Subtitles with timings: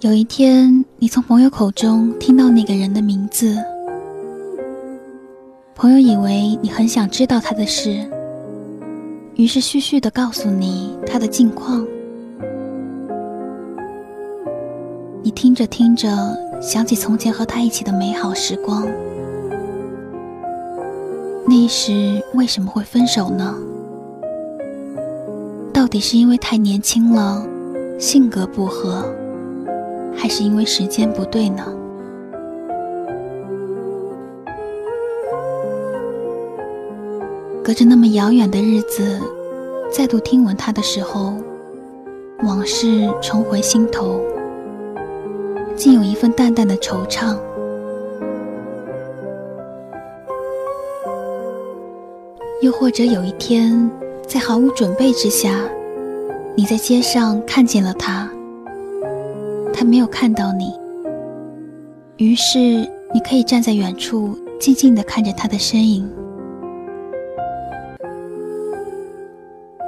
[0.00, 3.54] 有一天，你从朋友口中听到那个人的名字，
[5.74, 8.08] 朋友以为你很想知道他的事，
[9.34, 11.86] 于是絮絮的告诉你他的近况。
[15.22, 16.08] 你听着听着，
[16.62, 18.88] 想起从前和他一起的美好时光。
[21.46, 23.54] 那时为什么会分手呢？
[25.74, 27.46] 到底是因为太年轻了，
[27.98, 29.04] 性格不合？
[30.16, 31.64] 还是因为时间不对呢？
[37.62, 39.20] 隔着那么遥远的日子，
[39.92, 41.34] 再度听闻他的时候，
[42.42, 44.20] 往事重回心头，
[45.76, 47.36] 竟有一份淡淡的惆怅。
[52.60, 53.90] 又或者有一天，
[54.26, 55.60] 在毫无准备之下，
[56.56, 58.28] 你在街上看见了他。
[59.80, 60.78] 他没有看到你，
[62.18, 62.58] 于是
[63.14, 66.06] 你可以站在远处，静静地看着他的身影。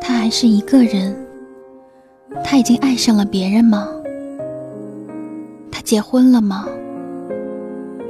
[0.00, 1.14] 他还是一个人，
[2.42, 3.86] 他已经爱上了别人吗？
[5.70, 6.64] 他结婚了吗？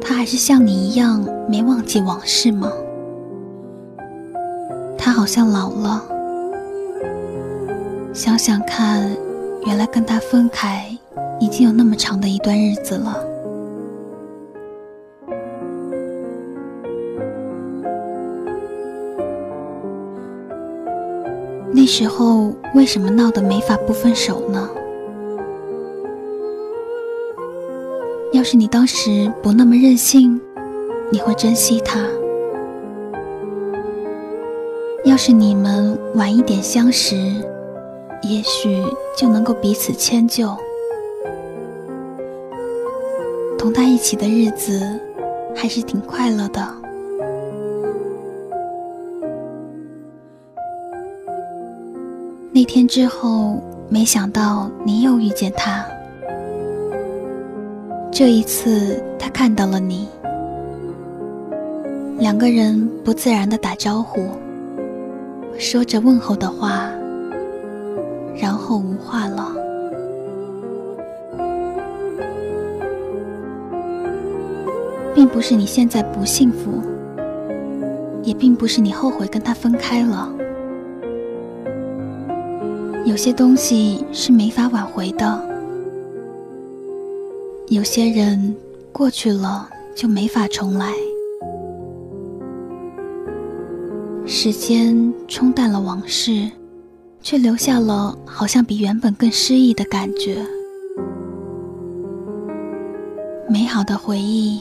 [0.00, 2.70] 他还是像你一样没忘记往事吗？
[4.97, 6.05] 他好像老了，
[8.12, 9.11] 想想看，
[9.67, 10.94] 原来跟他分开。
[11.45, 13.23] 已经有那么长的一段日子了。
[21.70, 24.67] 那时候为什么闹得没法不分手呢？
[28.33, 30.41] 要是你当时不那么任性，
[31.12, 32.01] 你会珍惜他；
[35.05, 37.17] 要是你们晚一点相识，
[38.23, 38.83] 也许
[39.14, 40.57] 就能够彼此迁就。
[43.74, 44.98] 在一起的日子
[45.55, 46.67] 还是挺快乐的。
[52.51, 55.85] 那天之后，没想到你又遇见他。
[58.11, 60.08] 这一次，他看到了你，
[62.18, 64.29] 两个人不自然的打招呼，
[65.58, 66.89] 说着问候的话，
[68.35, 69.52] 然后无话了。
[75.14, 76.83] 并不是你现在不幸福，
[78.23, 80.29] 也并不是你后悔跟他分开了。
[83.05, 85.41] 有些东西是没法挽回的，
[87.69, 88.57] 有些人
[88.92, 90.92] 过去了就没法重来。
[94.27, 96.51] 时间冲淡了往事，
[97.20, 100.39] 却留下了好像比原本更诗意的感觉。
[103.48, 104.61] 美好的回忆。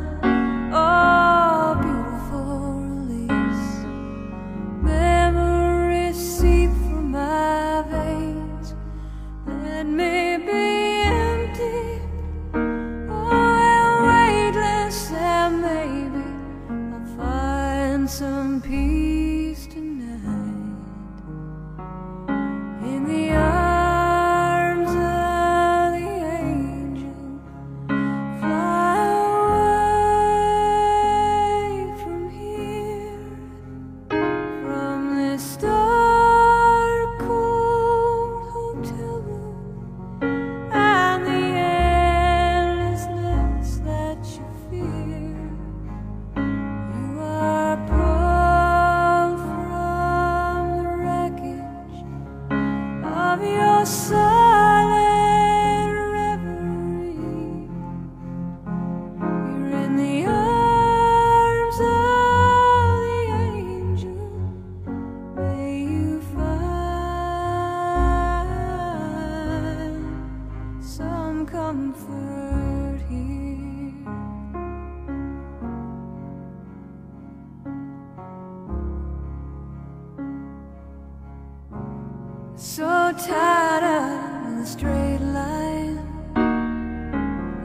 [82.63, 85.97] So tired of the straight line.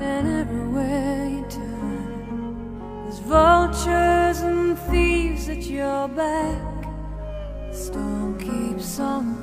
[0.01, 6.89] And everywhere you turn There's vultures and thieves at your back.
[7.71, 9.43] The storm keeps on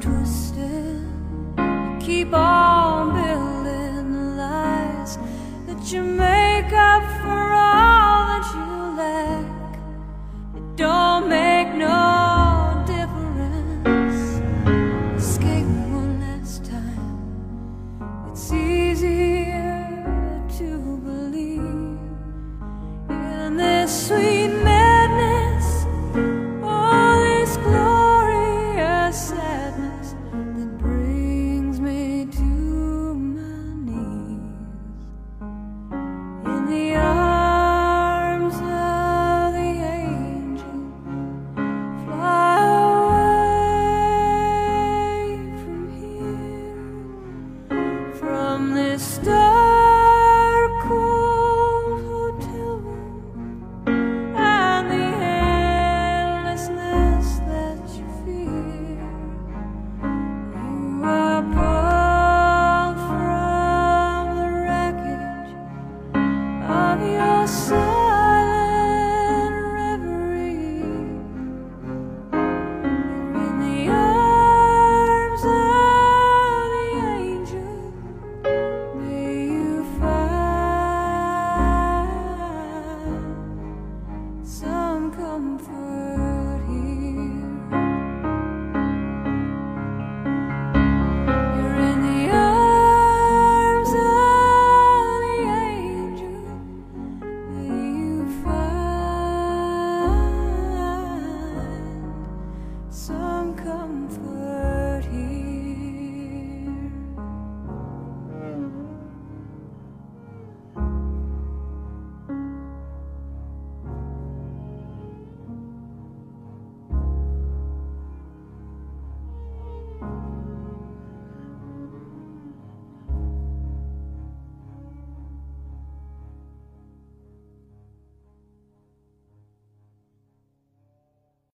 [103.94, 104.23] month